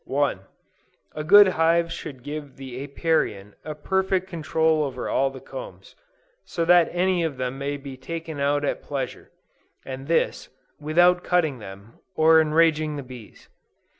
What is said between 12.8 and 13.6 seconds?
the bees.